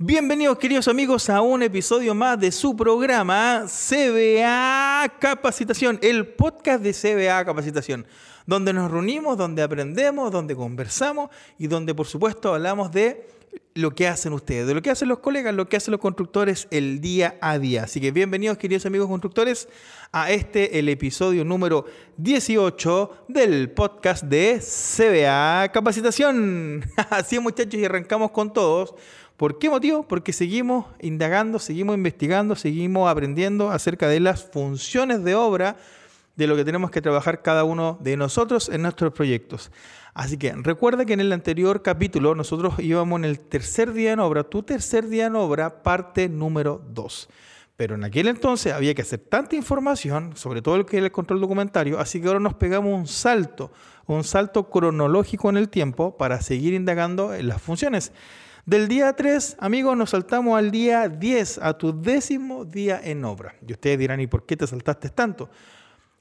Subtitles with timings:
[0.00, 6.92] Bienvenidos queridos amigos a un episodio más de su programa CBA Capacitación, el podcast de
[6.92, 8.06] CBA Capacitación,
[8.46, 13.26] donde nos reunimos, donde aprendemos, donde conversamos y donde por supuesto hablamos de
[13.74, 16.68] lo que hacen ustedes, de lo que hacen los colegas, lo que hacen los constructores
[16.70, 17.82] el día a día.
[17.82, 19.68] Así que bienvenidos queridos amigos constructores
[20.12, 21.86] a este, el episodio número
[22.18, 26.84] 18 del podcast de CBA Capacitación.
[27.10, 28.94] Así muchachos y arrancamos con todos
[29.38, 30.02] ¿Por qué motivo?
[30.02, 35.76] Porque seguimos indagando, seguimos investigando, seguimos aprendiendo acerca de las funciones de obra
[36.34, 39.70] de lo que tenemos que trabajar cada uno de nosotros en nuestros proyectos.
[40.12, 44.18] Así que recuerda que en el anterior capítulo nosotros íbamos en el tercer día en
[44.18, 47.28] obra, tu tercer día en obra, parte número 2.
[47.76, 51.12] Pero en aquel entonces había que hacer tanta información, sobre todo lo que era el
[51.12, 53.70] control documentario, así que ahora nos pegamos un salto,
[54.06, 58.10] un salto cronológico en el tiempo para seguir indagando en las funciones.
[58.68, 63.54] Del día 3, amigos, nos saltamos al día 10, a tu décimo día en obra.
[63.66, 65.48] Y ustedes dirán, ¿y por qué te saltaste tanto?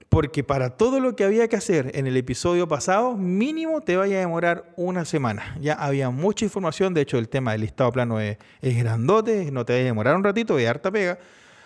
[0.07, 4.15] Porque para todo lo que había que hacer en el episodio pasado, mínimo te vaya
[4.15, 5.57] a demorar una semana.
[5.59, 9.65] Ya había mucha información, de hecho el tema del listado plano es, es grandote, no
[9.65, 11.19] te vaya a demorar un ratito, de harta pega.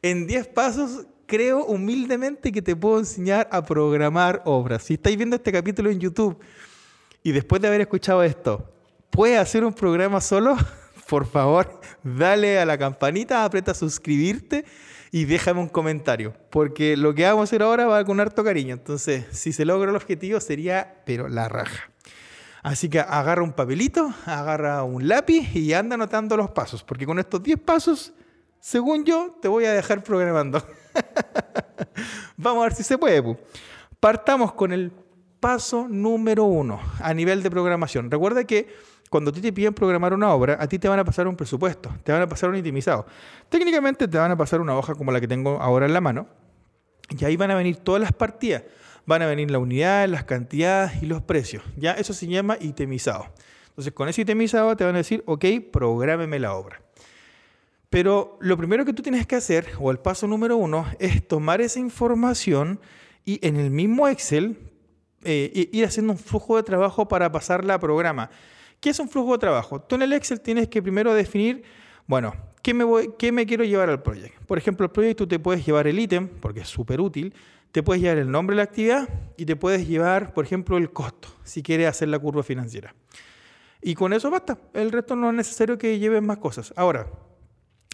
[0.00, 4.84] En 10 pasos, creo humildemente que te puedo enseñar a programar obras.
[4.84, 6.38] Si estáis viendo este capítulo en YouTube
[7.22, 8.72] y después de haber escuchado esto,
[9.10, 10.56] ¿puedes hacer un programa solo?
[11.10, 14.64] Por favor, dale a la campanita, aprieta suscribirte
[15.14, 18.74] y déjame un comentario, porque lo que vamos a hacer ahora va con harto cariño.
[18.74, 21.88] Entonces, si se logra el objetivo, sería, pero la raja.
[22.64, 27.20] Así que agarra un papelito, agarra un lápiz y anda anotando los pasos, porque con
[27.20, 28.12] estos 10 pasos,
[28.58, 30.66] según yo, te voy a dejar programando.
[32.36, 33.22] Vamos a ver si se puede.
[34.00, 34.90] Partamos con el
[35.38, 38.10] paso número uno a nivel de programación.
[38.10, 38.66] Recuerda que
[39.14, 41.36] cuando a ti te piden programar una obra, a ti te van a pasar un
[41.36, 43.06] presupuesto, te van a pasar un itemizado.
[43.48, 46.26] Técnicamente te van a pasar una hoja como la que tengo ahora en la mano,
[47.16, 48.64] y ahí van a venir todas las partidas.
[49.06, 51.62] Van a venir la unidad, las cantidades y los precios.
[51.76, 53.26] Ya eso se llama itemizado.
[53.68, 56.82] Entonces, con ese itemizado te van a decir, ok, prográmeme la obra.
[57.90, 61.60] Pero lo primero que tú tienes que hacer, o el paso número uno, es tomar
[61.60, 62.80] esa información
[63.24, 64.58] y en el mismo Excel
[65.22, 68.28] eh, ir haciendo un flujo de trabajo para pasarla a programa.
[68.84, 69.80] ¿Qué es un flujo de trabajo?
[69.80, 71.62] Tú en el Excel tienes que primero definir,
[72.06, 74.38] bueno, ¿qué me, voy, qué me quiero llevar al proyecto?
[74.46, 77.32] Por ejemplo, el proyecto tú te puedes llevar el ítem, porque es súper útil,
[77.72, 79.08] te puedes llevar el nombre de la actividad
[79.38, 82.94] y te puedes llevar, por ejemplo, el costo, si quieres hacer la curva financiera.
[83.80, 84.58] Y con eso basta.
[84.74, 86.74] El resto no es necesario que lleves más cosas.
[86.76, 87.06] Ahora,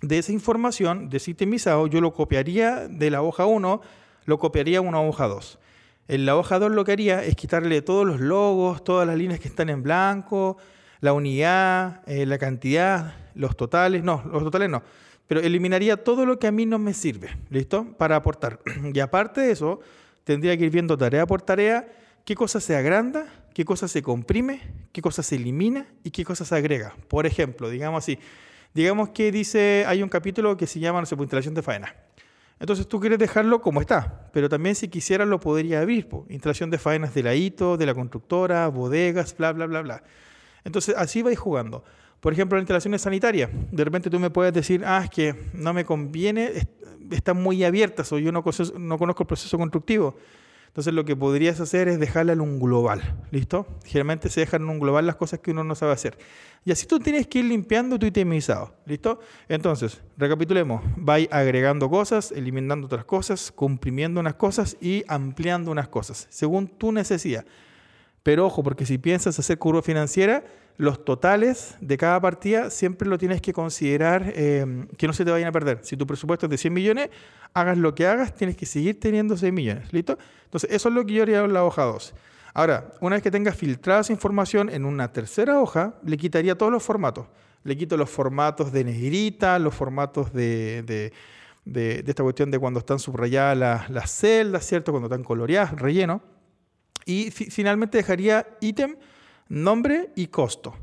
[0.03, 3.81] de esa información, de ese itemizado, yo lo copiaría de la hoja 1,
[4.25, 5.61] lo copiaría a una hoja 2.
[6.09, 9.39] En la hoja 2 lo que haría es quitarle todos los logos, todas las líneas
[9.39, 10.57] que están en blanco,
[11.01, 14.83] la unidad, eh, la cantidad, los totales, no, los totales no,
[15.27, 17.87] pero eliminaría todo lo que a mí no me sirve, ¿listo?
[17.97, 18.61] Para aportar.
[18.93, 19.81] Y aparte de eso,
[20.25, 21.89] tendría que ir viendo tarea por tarea
[22.25, 24.61] qué cosa se agranda, qué cosa se comprime,
[24.93, 26.95] qué cosa se elimina y qué cosa se agrega.
[27.09, 28.19] Por ejemplo, digamos así,
[28.75, 31.95] digamos que dice, hay un capítulo que se llama, no sé, pues, instalación de faena.
[32.59, 36.09] Entonces tú quieres dejarlo como está, pero también si quisieras lo podría abrir.
[36.29, 40.03] Instalación de faenas de la ITO, de la constructora, bodegas, bla, bla, bla, bla.
[40.65, 41.85] Entonces así vais jugando.
[42.21, 43.51] Por ejemplo, la instalaciones sanitarias.
[43.71, 46.69] De repente tú me puedes decir, ah, es que no me conviene,
[47.11, 48.45] están muy abiertas o yo no,
[48.79, 50.17] no conozco el proceso constructivo.
[50.71, 53.67] Entonces lo que podrías hacer es dejarla en un global, ¿listo?
[53.85, 56.17] Generalmente se dejan en un global las cosas que uno no sabe hacer.
[56.65, 59.19] Y así tú tienes que ir limpiando tu itemizado, ¿listo?
[59.49, 66.29] Entonces, recapitulemos, vais agregando cosas, eliminando otras cosas, comprimiendo unas cosas y ampliando unas cosas,
[66.31, 67.45] según tu necesidad.
[68.23, 70.45] Pero ojo, porque si piensas hacer curva financiera,
[70.77, 75.31] los totales de cada partida siempre lo tienes que considerar eh, que no se te
[75.31, 75.81] vayan a perder.
[75.83, 77.11] Si tu presupuesto es de 100 millones,
[77.55, 79.93] hagas lo que hagas, tienes que seguir teniendo 6 millones.
[79.93, 80.19] ¿Listo?
[80.45, 82.15] Entonces, eso es lo que yo haría en la hoja 2.
[82.55, 86.73] Ahora, una vez que tengas filtrada esa información en una tercera hoja, le quitaría todos
[86.73, 87.27] los formatos.
[87.63, 91.13] Le quito los formatos de negrita, los formatos de,
[91.67, 94.93] esta cuestión de cuando están subrayadas las, las celdas, ¿cierto?
[94.93, 96.23] Cuando están coloreadas, relleno.
[97.07, 98.97] Y finalmente dejaría ítem,
[99.49, 100.75] nombre y costo.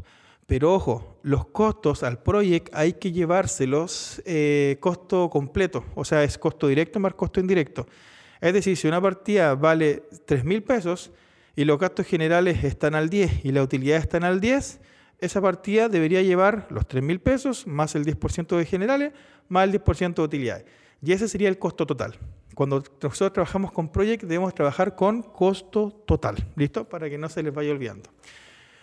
[0.48, 6.38] Pero ojo, los costos al proyecto hay que llevárselos eh, costo completo, o sea, es
[6.38, 7.86] costo directo más costo indirecto.
[8.40, 11.12] Es decir, si una partida vale 3 mil pesos
[11.56, 14.80] y los gastos generales están al 10 y la utilidad están al 10,
[15.20, 19.14] esa partida debería llevar los 3 mil pesos más el 10% de generales
[19.50, 20.66] más el 10% de utilidades.
[21.02, 22.18] Y ese sería el costo total.
[22.58, 26.90] Cuando nosotros trabajamos con Project debemos trabajar con costo total, ¿listo?
[26.90, 28.10] Para que no se les vaya olvidando.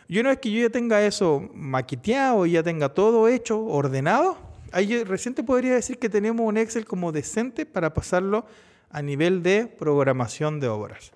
[0.06, 4.38] Y una vez que yo ya tenga eso maqueteado, ya tenga todo hecho, ordenado,
[4.70, 8.46] ahí reciente podría decir que tenemos un Excel como decente para pasarlo
[8.90, 11.10] a nivel de programación de obras.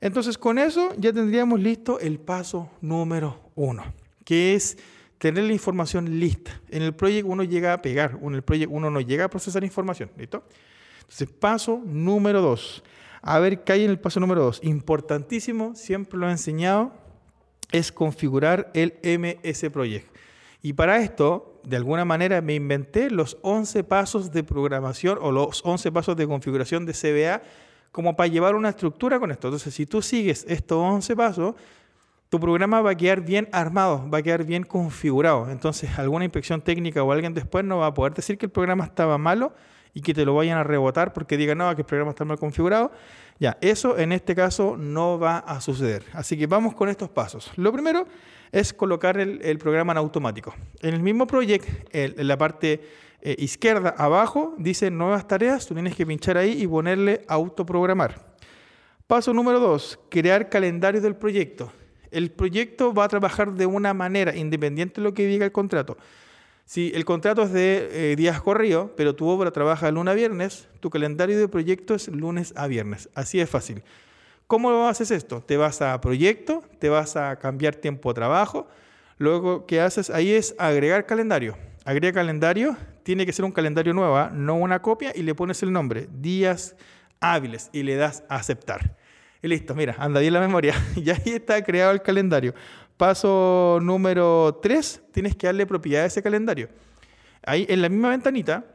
[0.00, 3.84] Entonces con eso ya tendríamos listo el paso número uno,
[4.24, 4.78] que es
[5.18, 6.58] tener la información lista.
[6.70, 9.62] En el proyecto uno llega a pegar, en el proyecto uno no llega a procesar
[9.62, 10.42] información, ¿listo?
[11.08, 12.84] Entonces, paso número dos.
[13.22, 14.60] A ver qué hay en el paso número dos.
[14.62, 16.92] Importantísimo, siempre lo he enseñado,
[17.72, 20.14] es configurar el MS Project.
[20.60, 25.62] Y para esto, de alguna manera, me inventé los 11 pasos de programación o los
[25.64, 27.42] 11 pasos de configuración de CBA
[27.90, 29.48] como para llevar una estructura con esto.
[29.48, 31.54] Entonces, si tú sigues estos 11 pasos,
[32.28, 35.48] tu programa va a quedar bien armado, va a quedar bien configurado.
[35.50, 38.84] Entonces, alguna inspección técnica o alguien después no va a poder decir que el programa
[38.84, 39.54] estaba malo
[39.94, 42.38] y que te lo vayan a rebotar porque digan, no, que el programa está mal
[42.38, 42.90] configurado.
[43.38, 46.04] Ya, eso en este caso no va a suceder.
[46.12, 47.52] Así que vamos con estos pasos.
[47.56, 48.06] Lo primero
[48.50, 50.54] es colocar el, programa en automático.
[50.80, 52.80] En el mismo proyecto, en la parte
[53.20, 58.28] eh, izquierda abajo, dice nuevas tareas, tú tienes que pinchar ahí y ponerle autoprogramar.
[59.06, 61.72] Paso número dos, crear calendario del proyecto.
[62.10, 65.96] El proyecto va a trabajar de una manera, independiente de lo que diga el contrato.
[66.68, 70.68] Si el contrato es de eh, días corridos, pero tu obra trabaja lunes a viernes,
[70.80, 73.08] tu calendario de proyecto es lunes a viernes.
[73.14, 73.82] Así es fácil.
[74.46, 75.40] ¿Cómo haces esto?
[75.40, 78.68] Te vas a proyecto, te vas a cambiar tiempo de trabajo.
[79.16, 80.10] Luego, ¿qué haces?
[80.10, 81.56] Ahí es agregar calendario.
[81.86, 84.30] Agrega calendario, tiene que ser un calendario nuevo, ¿ah?
[84.30, 86.76] no una copia, y le pones el nombre, días
[87.18, 88.94] hábiles, y le das a aceptar.
[89.40, 90.74] Y listo, mira, anda bien la memoria.
[90.96, 92.52] y ahí está creado el calendario.
[92.98, 96.68] Paso número 3, tienes que darle propiedad a ese calendario.
[97.46, 98.66] Ahí en la misma ventanita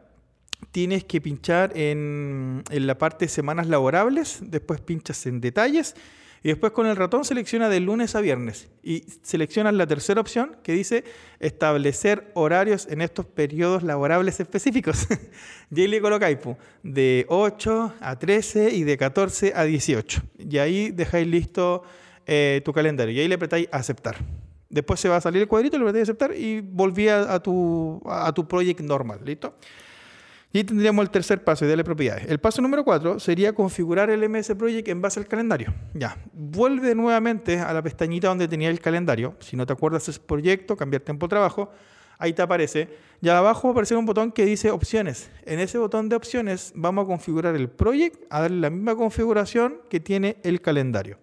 [0.71, 5.95] tienes que pinchar en, la parte semanas laborables, después pinchas en detalles
[6.41, 10.55] y después con el ratón selecciona de lunes a viernes y seleccionas la tercera opción
[10.63, 11.03] que dice
[11.41, 15.05] establecer horarios en estos periodos laborables específicos.
[15.69, 16.37] y ahí le colocáis
[16.81, 20.21] de 8 a 13 y de 14 a 18.
[20.39, 21.83] Y ahí dejáis listo
[22.25, 24.17] eh, tu calendario y ahí le apretáis aceptar.
[24.69, 28.31] Después se va a salir el cuadrito, le apretáis aceptar y volví a, tu, a
[28.33, 29.55] tu project normal, ¿listo?
[30.55, 32.29] Y tendríamos el tercer paso, darle propiedades.
[32.29, 35.73] El paso número cuatro sería configurar el MS Project en base al calendario.
[35.95, 39.35] Ya, vuelve nuevamente a la pestañita donde tenía el calendario.
[39.39, 41.71] Si no te acuerdas ese proyecto, cambiar tiempo de trabajo,
[42.19, 42.87] ahí te aparece.
[43.19, 45.31] Y abajo va a aparecer un botón que dice opciones.
[45.43, 49.77] En ese botón de opciones vamos a configurar el project, a darle la misma configuración
[49.89, 51.17] que tiene el calendario.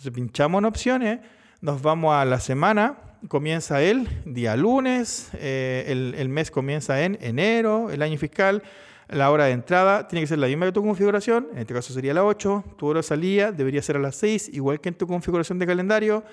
[0.00, 1.20] Entonces pinchamos en opciones,
[1.60, 2.96] nos vamos a la semana,
[3.28, 5.84] comienza el día lunes, eh,
[6.16, 8.62] el, mes comienza en enero, el año fiscal,
[9.10, 11.92] la hora de entrada tiene que ser la misma que tu configuración, en este caso
[11.92, 14.94] sería la 8, tu hora de salida debería ser a las 6, igual que en
[14.94, 16.24] tu configuración de calendario.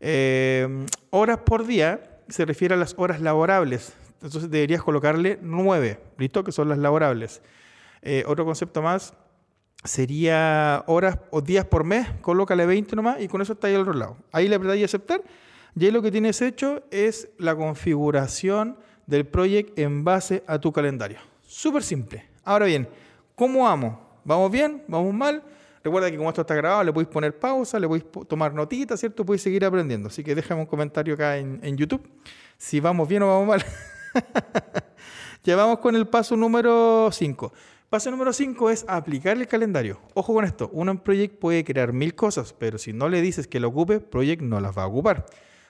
[0.00, 6.44] Eh, horas por día se refiere a las horas laborables, entonces deberías colocarle 9, ¿listo?
[6.44, 7.40] Que son las laborables.
[8.02, 9.14] Eh, otro concepto más,
[9.86, 13.82] sería horas o días por mes, colócale 20 nomás y con eso está ahí al
[13.82, 14.16] otro lado.
[14.32, 15.22] Ahí le apretáis aceptar
[15.74, 18.76] y ahí lo que tienes hecho es la configuración
[19.06, 21.18] del proyecto en base a tu calendario.
[21.46, 22.24] Súper simple.
[22.44, 22.88] Ahora bien,
[23.36, 23.98] ¿Cómo vamos?
[24.24, 24.82] ¿Vamos bien?
[24.88, 25.42] ¿Vamos mal?
[25.84, 29.26] Recuerda que como esto está grabado, le podéis poner pausa, le podéis tomar notitas, ¿cierto?
[29.26, 30.08] Podéis seguir aprendiendo.
[30.08, 32.00] Así que déjame un comentario acá en, en YouTube
[32.56, 33.64] si vamos bien o vamos mal.
[35.44, 37.52] ya vamos con el paso número 5.
[37.96, 39.98] Paso número 5 es aplicar el calendario.
[40.12, 43.48] Ojo con esto, uno en Project puede crear mil cosas, pero si no le dices
[43.48, 45.24] que lo ocupe, Project no las va a ocupar.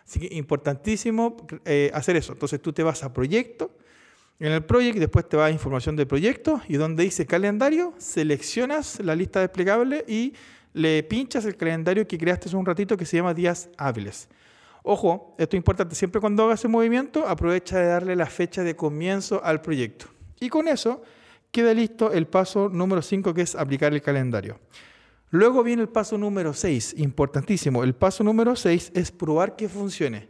[0.05, 2.33] Así que importantísimo eh, hacer eso.
[2.33, 3.71] Entonces tú te vas a proyecto,
[4.41, 8.99] en el Project después te va a información del proyecto y donde dice calendario, seleccionas
[8.99, 10.33] la lista desplegable y
[10.73, 14.29] le pinchas el calendario que creaste hace un ratito que se llama días hábiles.
[14.83, 18.75] Ojo, esto es importante, siempre cuando hagas ese movimiento aprovecha de darle la fecha de
[18.75, 20.07] comienzo al proyecto.
[20.41, 21.05] Y con eso
[21.57, 24.61] queda listo el paso número 5 que es aplicar el calendario.
[25.31, 27.83] Luego viene el paso número 6, importantísimo.
[27.83, 30.29] El paso número 6 es probar que funcione.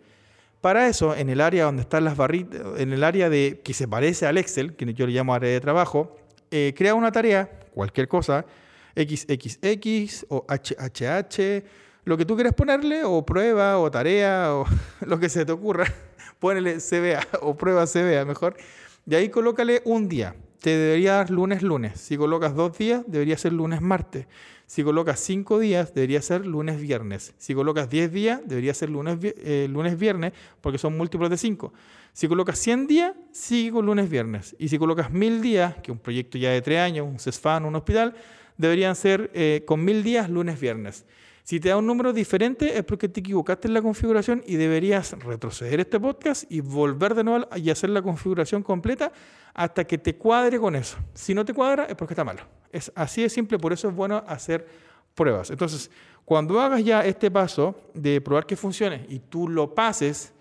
[0.60, 3.88] Para eso, en el área donde están las barritas, en el área de que se
[3.88, 6.16] parece al Excel, que yo le llamo área de trabajo,
[6.52, 8.46] eh, crea una tarea, cualquier cosa,
[8.94, 11.64] XXX o HHH,
[12.04, 14.64] lo que tú quieras ponerle, o prueba, o tarea, o
[15.00, 15.92] lo que se te ocurra,
[16.38, 18.56] ponele CBA o prueba CBA mejor.
[19.04, 22.00] De ahí colócale un día te debería dar lunes, lunes.
[22.00, 24.26] Si colocas dos días, debería ser lunes, martes.
[24.66, 27.34] Si colocas cinco días, debería ser lunes, viernes.
[27.38, 31.72] Si colocas diez días, debería ser lunes, eh, lunes viernes, porque son múltiplos de cinco.
[32.16, 34.56] Si colocas 100 días, sigue con lunes, viernes.
[34.58, 37.76] Y si colocas mil días, que un proyecto ya de tres años, un CESFAN, un
[37.76, 38.14] hospital,
[38.56, 41.04] deberían ser eh, con mil días, lunes, viernes.
[41.46, 45.12] Si te da un número diferente es porque te equivocaste en la configuración y deberías
[45.12, 49.12] retroceder este podcast y volver de nuevo y hacer la configuración completa
[49.54, 50.96] hasta que te cuadre con eso.
[51.14, 52.40] Si no te cuadra es porque está malo.
[52.72, 54.66] Es así de simple, por eso es bueno hacer
[55.14, 55.50] pruebas.
[55.50, 55.88] Entonces,
[56.24, 60.32] cuando hagas ya este paso de probar que funcione y tú lo pases,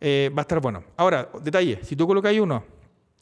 [0.00, 0.82] eh, va a estar bueno.
[0.96, 2.64] Ahora, detalle, si tú colocas uno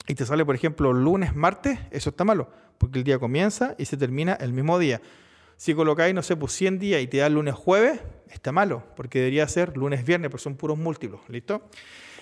[0.09, 3.85] y te sale, por ejemplo, lunes, martes, eso está malo, porque el día comienza y
[3.85, 5.03] se termina el mismo día.
[5.57, 9.19] Si colocáis, no sé, pues 100 días y te da lunes, jueves, está malo, porque
[9.21, 11.63] debería ser lunes, viernes, porque son puros múltiplos, ¿listo?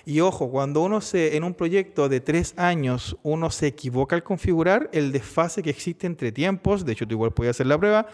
[0.06, 4.22] Y ojo, cuando uno se, en un proyecto de tres años, uno se equivoca al
[4.22, 8.06] configurar, el desfase que existe entre tiempos, de hecho tú igual puedes hacer la prueba,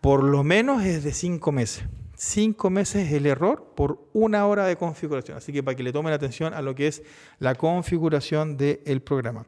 [0.00, 1.84] por lo menos es de cinco meses.
[2.16, 5.36] Cinco meses es el error por una hora de configuración.
[5.38, 7.02] Así que para que le tomen atención a lo que es
[7.38, 9.46] la configuración del programa.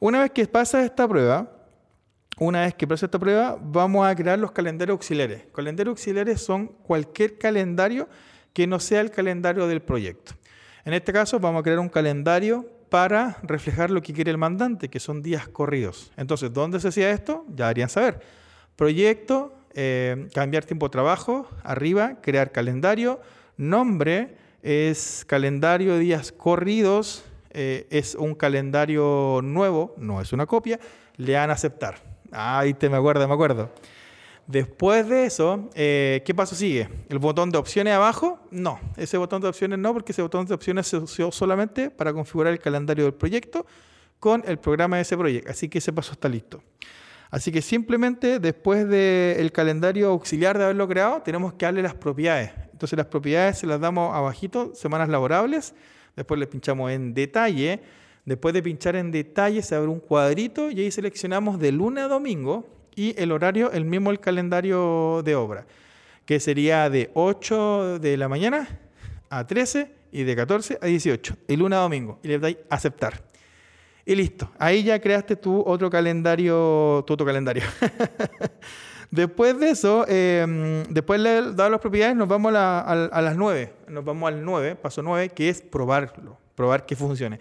[0.00, 1.63] Una vez que pasa esta prueba,
[2.38, 5.42] una vez que pase esta prueba, vamos a crear los calendarios auxiliares.
[5.54, 8.08] Calendarios auxiliares son cualquier calendario
[8.52, 10.32] que no sea el calendario del proyecto.
[10.84, 14.88] En este caso, vamos a crear un calendario para reflejar lo que quiere el mandante,
[14.88, 16.12] que son días corridos.
[16.16, 17.44] Entonces, ¿dónde se hacía esto?
[17.48, 18.20] Ya deberían saber.
[18.76, 23.20] Proyecto, eh, cambiar tiempo de trabajo, arriba, crear calendario,
[23.56, 30.78] nombre es calendario de días corridos, eh, es un calendario nuevo, no es una copia,
[31.16, 31.96] le dan aceptar.
[32.34, 33.70] Ahí te me acuerdo, me acuerdo.
[34.46, 36.88] Después de eso, eh, ¿qué paso sigue?
[37.08, 38.38] ¿El botón de opciones abajo?
[38.50, 42.12] No, ese botón de opciones no, porque ese botón de opciones se usó solamente para
[42.12, 43.64] configurar el calendario del proyecto
[44.18, 45.50] con el programa de ese proyecto.
[45.50, 46.62] Así que ese paso está listo.
[47.30, 52.52] Así que simplemente después del calendario auxiliar de haberlo creado, tenemos que darle las propiedades.
[52.72, 55.74] Entonces las propiedades se las damos abajito, semanas laborables,
[56.16, 57.80] después le pinchamos en detalle
[58.24, 62.08] Después de pinchar en detalle se abre un cuadrito y ahí seleccionamos de lunes a
[62.08, 62.66] domingo
[62.96, 65.66] y el horario el mismo el calendario de obra,
[66.24, 68.80] que sería de 8 de la mañana
[69.28, 73.22] a 13 y de 14 a 18, el lunes a domingo, y le dais aceptar.
[74.06, 77.64] Y listo, ahí ya creaste tu otro calendario, tu otro calendario.
[79.10, 83.72] después de eso, em, después de dar las propiedades, nos vamos a, a las 9,
[83.88, 87.40] nos vamos al 9, paso 9, que es probarlo, probar que funcione.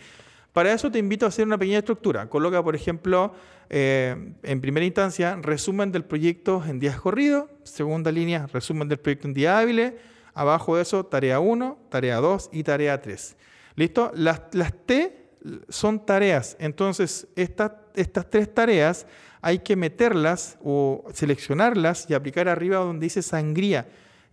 [0.54, 2.30] Para eso te invito a hacer una pequeña estructura.
[2.30, 3.34] Coloca, por ejemplo,
[3.72, 7.50] eh, en primera instancia, resumen del proyecto en días corridos.
[7.64, 9.94] Segunda línea, resumen del proyecto en días hábiles.
[10.36, 13.36] Abajo de eso, tarea 1, tarea 2 y tarea 3.
[13.76, 14.12] ¿Listo?
[14.14, 14.42] Las,
[14.86, 15.32] T
[15.70, 16.56] son tareas.
[16.60, 19.08] Entonces, estas, estas tres tareas
[19.42, 23.88] hay que meterlas o seleccionarlas y aplicar arriba donde dice sangría.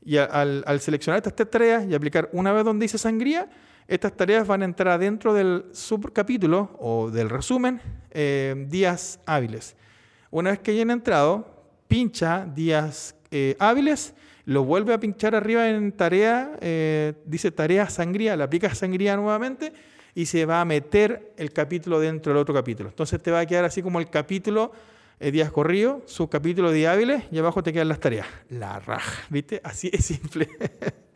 [0.04, 3.48] Y al, al seleccionar estas tres tareas y aplicar una vez donde dice sangría,
[3.88, 9.76] estas tareas van a entrar dentro del subcapítulo o del resumen eh, días hábiles.
[10.30, 11.46] Una vez que hayan entrado,
[11.88, 18.36] pincha días eh, hábiles, lo vuelve a pinchar arriba en tarea, eh, dice tarea sangría,
[18.36, 19.72] le aplica sangría nuevamente
[20.14, 22.88] y se va a meter el capítulo dentro del otro capítulo.
[22.90, 24.72] Entonces te va a quedar así como el capítulo
[25.18, 28.26] días corridos, subcapítulo de hábiles y abajo te quedan las tareas.
[28.48, 29.60] La raja, ¿viste?
[29.62, 30.48] Así es simple.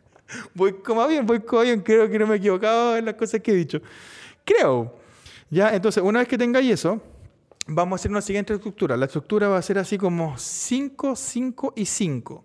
[0.53, 3.41] voy como bien, voy como bien, creo que no me he equivocado en las cosas
[3.41, 3.81] que he dicho.
[4.43, 4.97] Creo.
[5.49, 7.01] Ya, entonces, una vez que tengáis eso,
[7.67, 8.97] vamos a hacer una siguiente estructura.
[8.97, 12.43] La estructura va a ser así como 5, 5 y 5.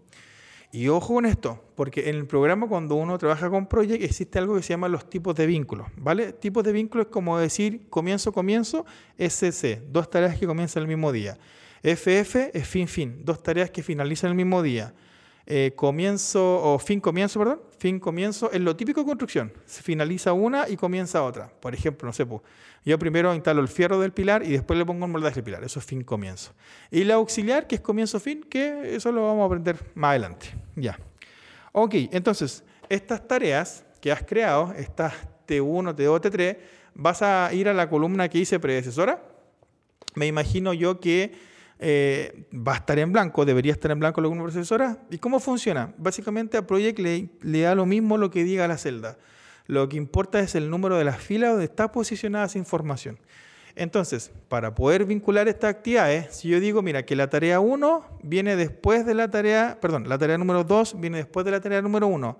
[0.72, 4.54] Y ojo con esto, porque en el programa cuando uno trabaja con Project existe algo
[4.54, 6.32] que se llama los tipos de vínculos, ¿vale?
[6.32, 8.87] Tipos de vínculos es como decir comienzo, comienzo,
[9.18, 11.38] SC, dos tareas que comienzan el mismo día.
[11.82, 14.94] FF es fin, fin, dos tareas que finalizan el mismo día.
[15.47, 19.52] Eh, comienzo, o fin, comienzo, perdón, fin, comienzo, es lo típico de construcción.
[19.64, 21.49] Se finaliza una y comienza otra.
[21.49, 22.42] Por ejemplo, no sé, pues,
[22.85, 25.64] yo primero instalo el fierro del pilar y después le pongo un moldaje del pilar.
[25.64, 26.52] Eso es fin, comienzo.
[26.90, 30.47] Y la auxiliar, que es comienzo, fin, que eso lo vamos a aprender más adelante.
[30.76, 30.99] Ya.
[31.73, 35.14] Ok, entonces, estas tareas que has creado, estas
[35.47, 36.59] T1, T2, T3,
[36.94, 39.23] vas a ir a la columna que hice predecesora.
[40.14, 41.32] Me imagino yo que
[41.82, 44.99] eh, va a estar en blanco, debería estar en blanco la procesora.
[45.10, 45.94] ¿Y cómo funciona?
[45.96, 49.16] Básicamente a Project le, le, da lo mismo lo que diga la celda.
[49.66, 53.18] Lo que importa es el número de las filas donde está posicionada esa información.
[53.76, 58.56] Entonces, para poder vincular estas actividades, si yo digo, mira, que la tarea 1 viene
[58.56, 62.08] después de la tarea, perdón, la tarea número 2 viene después de la tarea número
[62.08, 62.38] 1.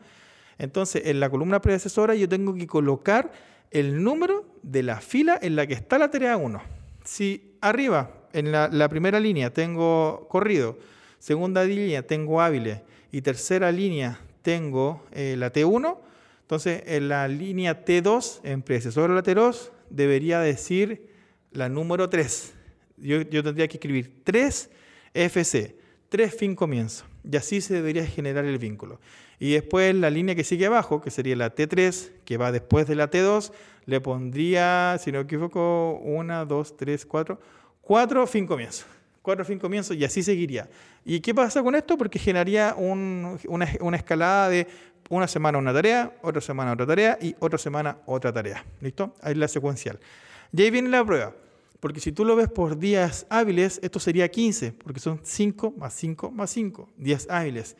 [0.59, 3.33] Entonces, en la columna predecesora yo tengo que colocar
[3.71, 6.61] el número de la fila en la que está la tarea 1.
[7.05, 10.79] Si arriba en la, primera línea tengo corrido,
[11.19, 12.81] segunda línea tengo hábiles
[13.13, 15.99] y tercera línea tengo eh, la T1,
[16.43, 21.11] entonces en la línea T2, en predecesor lateros, debería decir
[21.53, 22.55] la número 3.
[22.97, 24.71] Yo, yo tendría que escribir 3
[25.15, 25.77] FC,
[26.09, 27.05] 3 fin comienzo.
[27.31, 29.01] Y así se debería generar el vínculo.
[29.39, 32.95] Y después la línea que sigue abajo, que sería la T3, que va después de
[32.95, 33.53] la T2,
[33.87, 37.41] le pondría, si no me equivoco, 1, 2, 3, 4,
[37.81, 38.85] Cuatro, fin comienzo.
[39.23, 40.69] Cuatro, fin comienzo y así seguiría.
[41.05, 41.97] ¿Y qué pasa con esto?
[41.99, 43.37] Porque generaría una,
[43.81, 44.67] una, escalada de
[45.09, 48.65] una semana una tarea, otra semana otra tarea y otra semana otra tarea.
[48.81, 49.15] ¿Listo?
[49.23, 49.99] Ahí es la secuencial.
[50.53, 51.35] Y ahí viene la prueba.
[51.81, 55.95] Porque si tú lo ves por días hábiles, esto sería 15, porque son 5 más
[55.95, 57.77] 5 más 5, días hábiles.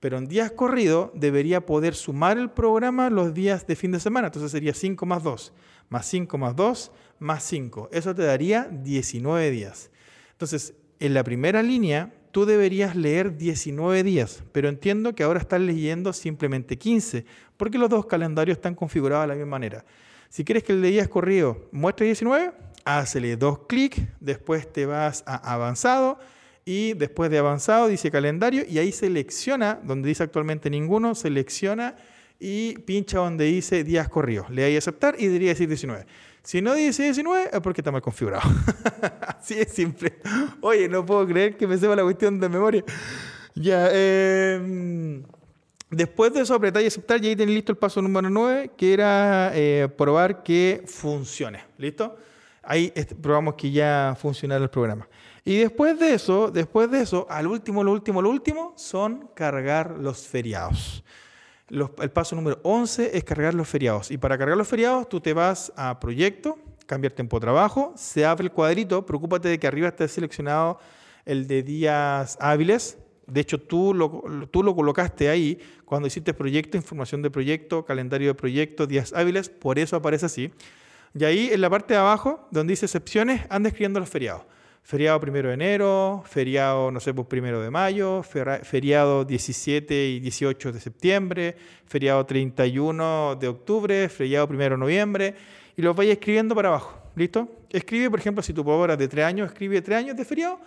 [0.00, 4.28] Pero en días corridos debería poder sumar el programa los días de fin de semana.
[4.28, 5.52] Entonces sería 5 más 2,
[5.90, 7.90] más 5 más 2, más 5.
[7.92, 9.90] Eso te daría 19 días.
[10.32, 15.60] Entonces, en la primera línea, tú deberías leer 19 días, pero entiendo que ahora estás
[15.60, 17.24] leyendo simplemente 15,
[17.56, 19.84] porque los dos calendarios están configurados de la misma manera.
[20.30, 22.52] Si quieres que el de días corrido muestre 19,
[22.84, 26.18] hazle dos clics, después te vas a avanzado
[26.64, 31.96] y después de avanzado dice calendario y ahí selecciona, donde dice actualmente ninguno, selecciona
[32.38, 34.50] y pincha donde dice días corridos.
[34.50, 36.06] Le ahí aceptar y debería decir 19.
[36.42, 38.48] Si no dice 19 es porque está mal configurado.
[39.38, 40.14] Así es simple.
[40.60, 42.84] Oye, no puedo creer que me sepa la cuestión de memoria.
[43.54, 45.22] Ya, eh,
[45.90, 48.92] después de eso apretar y aceptar y ahí tenés listo el paso número 9, que
[48.94, 51.62] era eh, probar que funcione.
[51.76, 52.16] ¿Listo?
[52.62, 55.08] Ahí probamos que ya funcionara el programa.
[55.50, 59.98] Y después de eso, después de eso, al último, lo último, lo último, son cargar
[59.98, 61.02] los feriados
[61.70, 64.10] el paso número 11 es cargar los feriados.
[64.10, 68.24] Y para cargar los feriados, tú te vas a proyecto, cambiar tiempo de trabajo, se
[68.26, 70.78] abre el cuadrito, preocúpate de que arriba esté seleccionado
[71.24, 72.98] el de días hábiles.
[73.26, 78.28] De hecho, tú lo, tú lo colocaste ahí cuando hiciste proyecto, información de proyecto, calendario
[78.28, 80.50] de proyecto, días hábiles, por eso aparece así.
[81.14, 84.42] Y ahí en la parte de abajo, donde dice excepciones, anda escribiendo los feriados
[84.82, 90.72] feriado primero de enero, feriado, no sé, pues primero de mayo, feriado 17 y 18
[90.72, 95.34] de septiembre, feriado 31 de octubre, feriado primero de noviembre,
[95.76, 96.98] y los vais escribiendo para abajo.
[97.16, 97.48] ¿Listo?
[97.70, 100.60] Escribe, por ejemplo, si tu pobra es de tres años, escribe tres años de feriado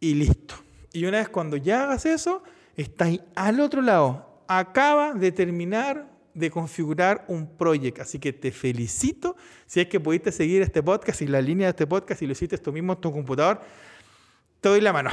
[0.00, 0.54] y listo.
[0.92, 2.42] Y una vez cuando ya hagas eso,
[2.76, 4.42] estás al otro lado.
[4.48, 8.02] Acaba de terminar de configurar un proyecto.
[8.02, 9.36] Así que te felicito
[9.66, 12.32] si es que pudiste seguir este podcast y la línea de este podcast y lo
[12.32, 13.60] hiciste tú mismo en tu computador.
[14.60, 15.10] Te doy la mano.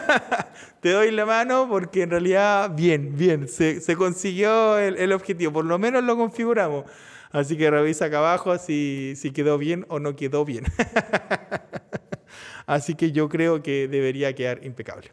[0.80, 5.52] te doy la mano porque en realidad, bien, bien, se, consiguió el, objetivo.
[5.52, 6.84] Por lo menos lo configuramos.
[7.30, 10.64] Así que revisa acá abajo si, si quedó bien o no quedó bien.
[12.66, 15.12] Así que yo creo que debería quedar impecable.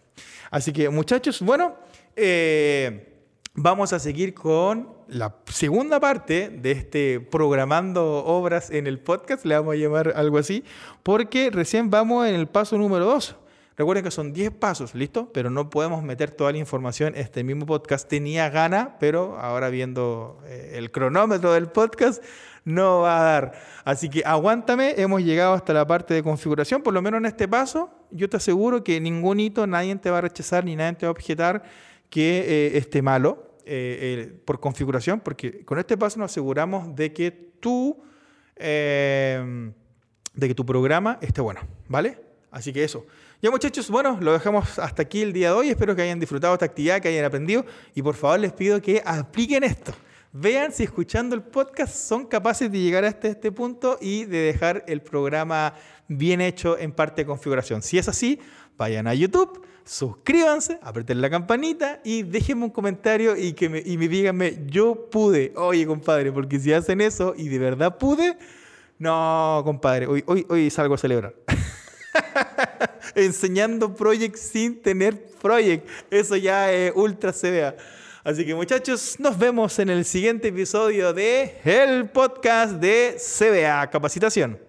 [0.50, 1.76] Así que muchachos, bueno,
[2.16, 3.24] eh,
[3.54, 9.56] vamos a seguir con la segunda parte de este programando obras en el podcast, le
[9.56, 10.64] vamos a llamar algo así,
[11.04, 13.36] porque recién vamos en el paso número 2.
[13.76, 15.30] Recuerden que son 10 pasos, ¿listo?
[15.34, 17.14] Pero no podemos meter toda la información.
[17.18, 22.24] Este mismo podcast tenía gana, pero ahora viendo eh, el cronómetro del podcast,
[22.64, 23.54] no va a dar.
[23.84, 27.50] Así que aguántame, hemos llegado hasta la parte de configuración, por lo menos en este
[27.50, 31.06] paso, yo te aseguro que ningún hito, nadie te va a rechazar ni nadie te
[31.06, 31.64] va a objetar
[32.10, 37.14] que eh, esté malo eh, eh, por configuración, porque con este paso nos aseguramos de
[37.14, 38.04] que tú,
[38.58, 39.74] de
[40.36, 42.18] que tu programa esté bueno, ¿vale?
[42.52, 43.06] Así que eso.
[43.42, 45.70] Ya muchachos, bueno, lo dejamos hasta aquí el día de hoy.
[45.70, 47.66] Espero que hayan disfrutado esta actividad, que hayan aprendido.
[47.96, 49.94] Y por favor les pido que apliquen esto.
[50.34, 54.84] Vean si escuchando el podcast son capaces de llegar hasta este punto y de dejar
[54.88, 55.76] el programa
[56.10, 57.82] bien hecho en parte de configuración.
[57.82, 58.38] Si es así,
[58.78, 63.98] vayan a YouTube, suscríbanse, aprieten la campanita y déjenme un comentario y, que me, y
[63.98, 65.54] me díganme, yo pude.
[65.56, 68.38] Oye, compadre, porque si hacen eso y de verdad pude,
[69.00, 71.34] no, compadre, hoy, hoy, hoy salgo a celebrar.
[73.16, 75.88] Enseñando Project sin tener Project.
[76.10, 77.76] Eso ya es ultra CBA.
[78.24, 84.60] Así que muchachos, nos vemos en el siguiente episodio de el podcast de CBA Capacitación.